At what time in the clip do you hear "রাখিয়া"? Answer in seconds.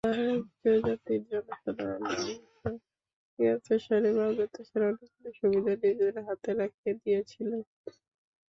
6.59-6.93